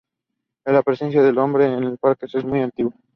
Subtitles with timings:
[0.65, 2.95] La presencia del hombre en el parque es muy antigua.